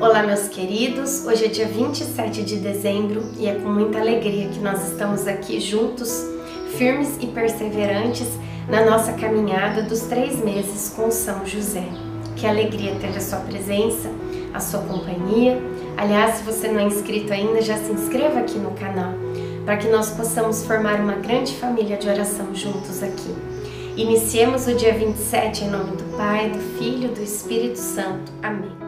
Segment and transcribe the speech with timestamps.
[0.00, 1.26] Olá, meus queridos.
[1.26, 5.58] Hoje é dia 27 de dezembro e é com muita alegria que nós estamos aqui
[5.58, 6.24] juntos,
[6.76, 8.28] firmes e perseverantes
[8.68, 11.82] na nossa caminhada dos três meses com São José.
[12.36, 14.08] Que alegria ter a sua presença,
[14.54, 15.60] a sua companhia.
[15.96, 19.14] Aliás, se você não é inscrito ainda, já se inscreva aqui no canal
[19.64, 23.34] para que nós possamos formar uma grande família de oração juntos aqui.
[23.96, 28.32] Iniciemos o dia 27 em nome do Pai, do Filho e do Espírito Santo.
[28.40, 28.87] Amém.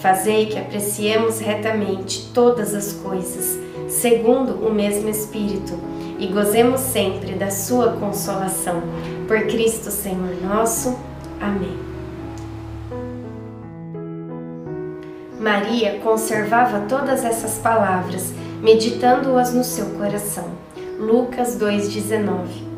[0.00, 5.78] fazei que apreciemos retamente todas as coisas, segundo o mesmo Espírito,
[6.18, 8.82] e gozemos sempre da sua consolação.
[9.28, 10.98] Por Cristo Senhor nosso.
[11.40, 11.78] Amém.
[15.38, 20.48] Maria conservava todas essas palavras, meditando-as no seu coração.
[20.98, 22.70] Lucas 2,19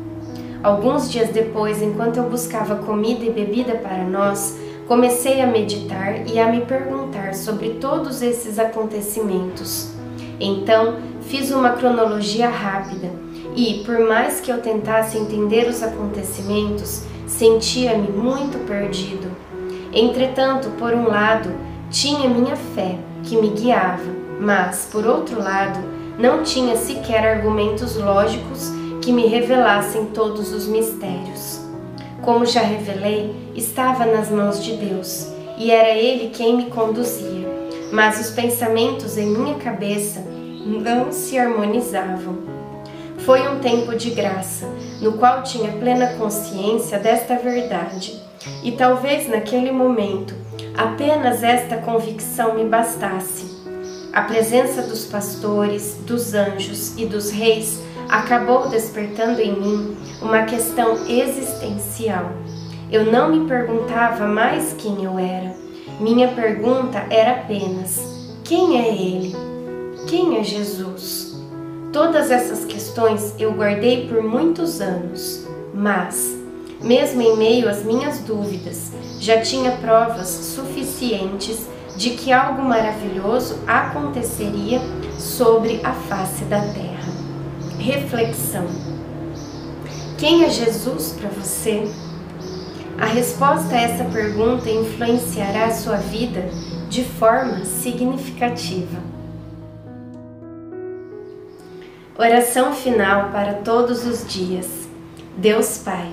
[0.63, 6.39] Alguns dias depois, enquanto eu buscava comida e bebida para nós, comecei a meditar e
[6.39, 9.91] a me perguntar sobre todos esses acontecimentos.
[10.39, 13.09] Então, fiz uma cronologia rápida
[13.55, 19.27] e, por mais que eu tentasse entender os acontecimentos, sentia-me muito perdido.
[19.93, 21.51] Entretanto, por um lado,
[21.89, 25.79] tinha minha fé, que me guiava, mas, por outro lado,
[26.17, 31.62] não tinha sequer argumentos lógicos que me revelassem todos os mistérios.
[32.23, 37.45] Como já revelei, estava nas mãos de Deus e era Ele quem me conduzia,
[37.91, 40.21] mas os pensamentos em minha cabeça
[40.65, 42.37] não se harmonizavam.
[43.19, 44.65] Foi um tempo de graça,
[45.01, 48.21] no qual tinha plena consciência desta verdade,
[48.63, 50.33] e talvez naquele momento
[50.77, 53.51] apenas esta convicção me bastasse.
[54.13, 60.95] A presença dos pastores, dos anjos e dos reis acabou despertando em mim uma questão
[61.07, 62.31] existencial.
[62.91, 65.55] Eu não me perguntava mais quem eu era.
[65.99, 68.01] Minha pergunta era apenas:
[68.43, 69.35] quem é Ele?
[70.07, 71.33] Quem é Jesus?
[71.91, 76.35] Todas essas questões eu guardei por muitos anos, mas,
[76.81, 84.81] mesmo em meio às minhas dúvidas, já tinha provas suficientes de que algo maravilhoso aconteceria
[85.17, 86.92] sobre a face da terra
[87.83, 88.65] reflexão.
[90.17, 91.83] Quem é Jesus para você?
[92.97, 96.47] A resposta a essa pergunta influenciará a sua vida
[96.87, 99.01] de forma significativa.
[102.17, 104.87] Oração final para todos os dias.
[105.35, 106.09] Deus Pai,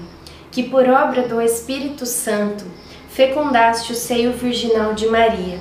[0.50, 2.64] que por obra do Espírito Santo
[3.08, 5.60] fecundaste o seio virginal de Maria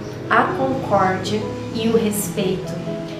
[0.31, 1.41] a concórdia
[1.75, 2.71] e o respeito,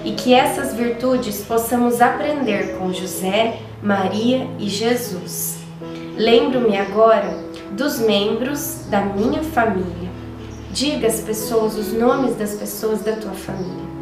[0.02, 5.58] e que essas virtudes possamos aprender com José, Maria e Jesus.
[6.16, 7.38] Lembro-me agora
[7.72, 10.10] dos membros da minha família.
[10.72, 14.01] Diga às pessoas os nomes das pessoas da tua família.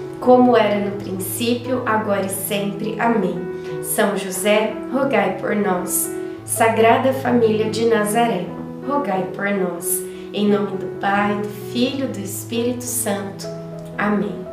[0.21, 2.95] como era no princípio, agora e sempre.
[2.99, 3.35] Amém.
[3.83, 6.09] São José, rogai por nós.
[6.45, 8.45] Sagrada Família de Nazaré,
[8.87, 10.01] rogai por nós.
[10.31, 13.47] Em nome do Pai, do Filho e do Espírito Santo.
[13.97, 14.45] Amém.